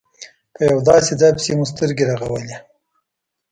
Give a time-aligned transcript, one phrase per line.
[0.53, 2.55] په یو داسې ځای پسې مو سترګې رغولې.